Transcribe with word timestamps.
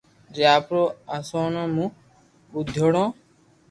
جي 0.33 0.43
آپرو 0.57 0.83
اسولو 1.15 1.63
مون 1.75 1.89
ٻوديوڙو 2.51 3.05